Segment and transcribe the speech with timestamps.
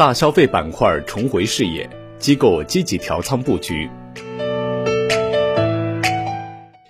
[0.00, 1.86] 大消费板块重回视野，
[2.18, 3.86] 机构积极调仓布局。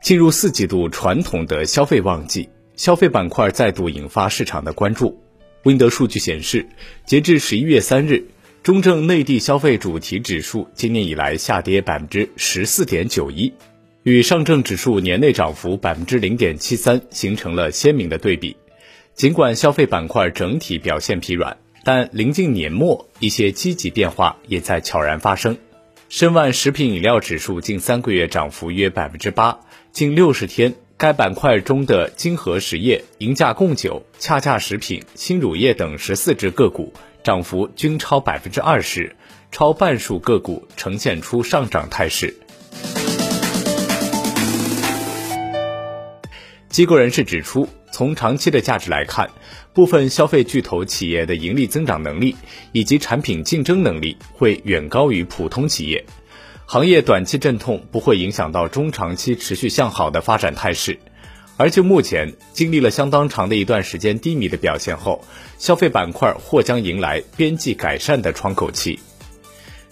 [0.00, 5.22] 进入四季度传统的消费旺季，消费板块再度引发市场的关注。
[5.64, 6.66] 温德数据显示，
[7.04, 8.24] 截至十一月三日，
[8.62, 13.52] 中证内地消费主题指数今年以来下跌百分之十四点九一，
[14.04, 18.56] 与上证指数年内涨幅百分之零点七三形成了鲜明的对比。
[19.12, 25.58] 尽管消费板块整体表现疲软，但临近年末，一些积极变化也在悄然发生。
[26.08, 29.60] 申万食品饮料指数近三个月涨幅约百分之八。
[29.92, 36.92] 近六十天，该板块中的金河实业、银价贡酒、恰恰食品、新乳业等十四只个股
[37.22, 39.14] 涨幅均超百分之二十，
[39.52, 42.34] 超半数个股呈现出上涨态势。
[46.74, 49.30] 机构人士指出，从长期的价值来看，
[49.72, 52.34] 部分消费巨头企业的盈利增长能力
[52.72, 56.04] 以及产品竞争能力会远高于普通企业。
[56.66, 60.98] 行业短期阵痛不会影响到中长期持续向好的发展态势，
[61.56, 65.24] 而就目前经历了相当长的一段时间低迷的表现后，
[65.58, 68.98] 消费板块或将迎来边际改善的窗口期。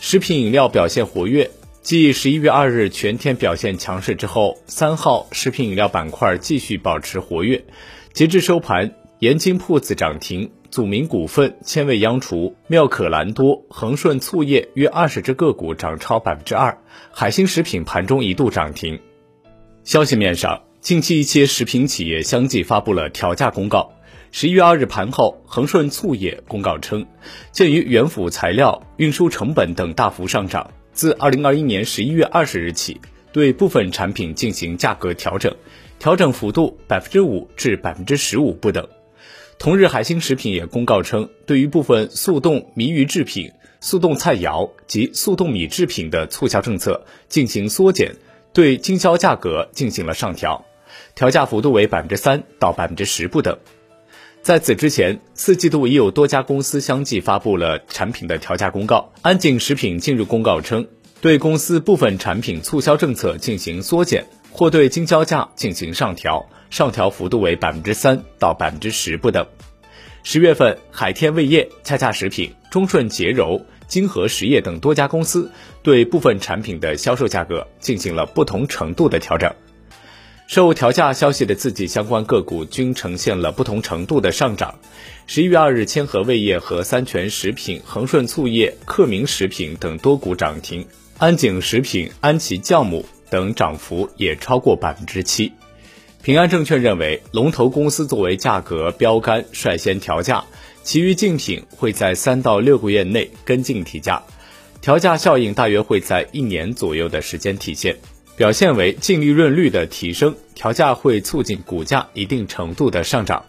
[0.00, 1.48] 食品饮料表现活跃，
[1.82, 7.64] 继十一月二日全天表现强势之后，三号食品饮料板块继续保持活跃，
[8.12, 10.52] 截至收盘，盐津铺子涨停。
[10.70, 16.78] 祖明股份、千味央厨、妙可蓝多、恒顺醋业约二十只个股涨超百分之二，
[17.10, 19.00] 海星食品盘中一度涨停。
[19.82, 23.92] 消息面上，近期一些食品企业相继发布了调价公告。
[24.30, 27.04] 十一月二日盘后，恒顺醋业公告称，
[27.50, 33.00] 鉴于原辅材料、运输成本等大幅上涨，自二零二一年十一月二十日起，
[33.32, 35.56] 对部分产品进行价格调整，
[35.98, 38.86] 调整幅度百分之五至百分之十五不等。
[39.58, 48.16] 同日，海星食品也公告称，对于部分速冻米鱼制品、速冻菜肴及速冻米制品的促销政策进行缩减，
[48.52, 50.66] 对经销价格进行了上调，
[51.14, 53.58] 调价幅度为百分之三到百分之十不等。
[54.42, 59.12] 在此之前，四季度已有多家公司相继发布了产品的调价公告。
[59.22, 60.88] 安井食品近日公告称，
[61.20, 66.44] 对公司部分产品促销政策进行缩减，或对经销价进行上调。
[66.70, 69.46] 上调幅度为百分之三到百分之十不等。
[70.24, 75.52] 十月份，海天味业、恰恰食品、中顺洁柔、金和实业等多家公司
[75.84, 79.54] 对部分产品的销售价格进行了不同程度的调整。
[80.52, 84.78] 受调价消息的刺激，相关个股均呈现了不同程度的上涨。
[85.26, 90.86] 十一月二日，千和味业和三全食品、恒顺醋业、克明食品等多股涨停，
[91.16, 95.52] 安井食品、安琪酵母等涨幅也超过百分之七。
[96.22, 100.44] 平安证券认为，龙头公司作为价格标杆率先调价，
[100.82, 104.22] 其余竞品会在三到六个月内跟进提价，
[104.82, 107.96] 调价效应大约会在一年左右的时间体现，
[108.36, 113.44] 表现为净利润率的提升，调价会促进股价一定程度的上涨。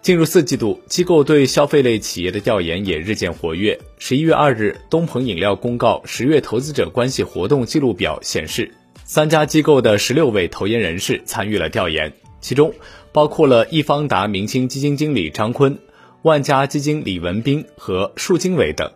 [0.00, 3.78] 进入四季度，机构对消费类企业的调研也日渐活跃。
[3.98, 8.70] 十一月二日，东鹏饮料公告十月投资者关系活动记录表显示。
[9.06, 12.72] 三家机构的十六位投研人士参与了调研，其中
[13.12, 15.78] 包括了易方达明星基金经理张坤、
[16.22, 18.90] 万家基金李文斌和束经纬等。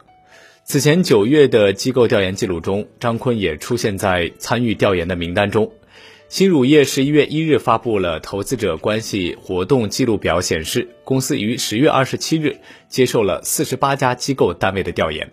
[0.70, 5.72] 此前九月的机构调研记录中，张坤也出现在参与调研的名单中。
[6.28, 15.30] 新乳业十一月一日发布了投资者关系活动记录表，显示公司于十月二十七日接受了四十八家机构单位的调研。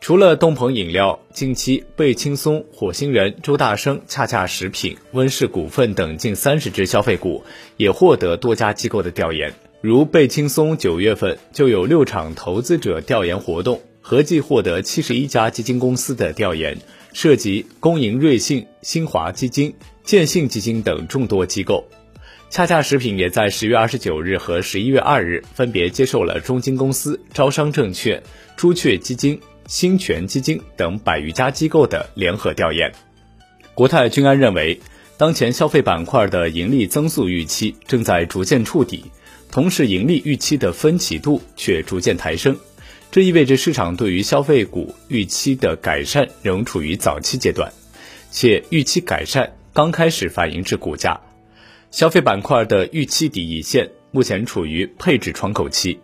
[0.00, 7.42] 除了东鹏饮料，近期贝青松、火星人、周大生、恰恰食品、温氏股份等近三十只消费股
[7.76, 9.52] 也获得多家机构的调研。
[9.80, 16.76] 如贝青松九月份就有六场投资者调研活动，合计获得七十一家基金公司的调研，
[17.14, 21.88] 涉及公营瑞信、新华基金、建信基金等众多机构。
[22.50, 28.22] 恰恰食品也在十月二十九日和十一月二日分别接受了中金公司、招商证券、
[28.58, 29.40] 朱雀基金。
[29.66, 32.92] 新泉基金等百余家机构的联合调研，
[33.72, 34.78] 国泰君安认为，
[35.16, 39.06] 当前消费板块的盈利增速预期正在逐渐触底，
[39.50, 42.54] 同时盈利预期的分歧度却逐渐抬升，
[43.14, 47.72] 这意味着市场对于消费股预期的改善仍处于早期阶段，
[48.32, 51.20] 且预期改善刚开始反映至股价，
[51.92, 56.00] 消费板块的预期底一线目前处于配置窗口期。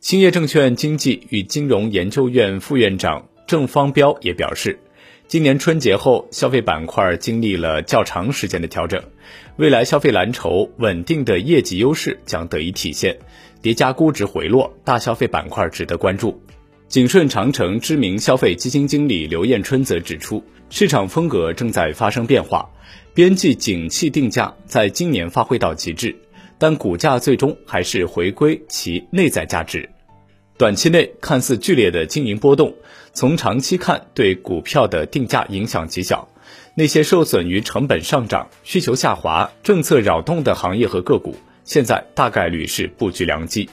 [0.00, 4.78] 兴业证券经济与金融研究院副院长郑方彪也表示，
[5.28, 9.02] 今年春节后，消费板块经历了较长时间的调整，
[9.56, 13.18] 未来消费蓝筹稳定的业绩优势将得以体现，
[13.60, 16.40] 叠加估值回落，大消费板块值得关注。
[16.88, 22.66] 景顺长城知名消费基金经理刘艳春则指出，市场风格正在发生变化，
[23.12, 26.16] 边际景气定价在今年发挥到极致，
[26.56, 29.90] 但股价最终还是回归其内在价值。
[30.58, 32.74] 短期内看似剧烈的经营波动，
[33.12, 36.28] 从长期看对股票的定价影响极小。
[36.74, 43.70] 那些受损于成本上涨、需求下滑、政策扰动的行业和个股，现在大概率是布局良机。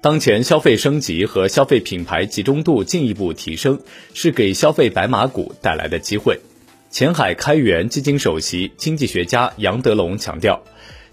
[0.00, 3.78] 当前消费升级和消费品牌集中度进一步提升，
[4.14, 6.40] 是给消费白马股带来的机会。
[6.88, 10.62] 前海开源基金首席经济学家杨德龙强调，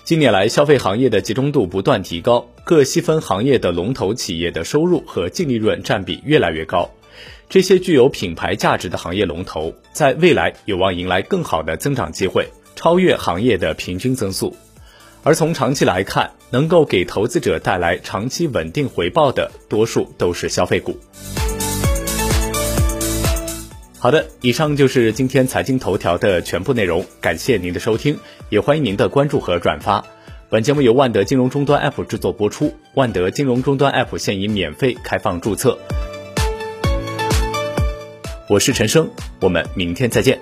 [0.06, 6.89] 近年来消费行业的集中度不断提高，各细分行业的龙头企业的收入和净利润占比越来越高，
[7.47, 14.57] 这些具有品牌价值的行业龙头，在未来有望迎来更好的增长机会，超越行业的平均增速。
[15.21, 20.97] 而从长期来看，能够给投资者带来长期稳定回报的，多数都是消费股。
[24.00, 28.17] 好的，以上就是今天财经头条的全部内容，感谢您的收听，
[28.50, 30.03] 也欢迎您的关注和转发。
[30.47, 35.75] 本节目由万德金融终端 App 制作播出，万德金融终端 App 现已免费开放注册。
[38.47, 39.09] 我是陈生，
[39.42, 40.39] 我们明天再见。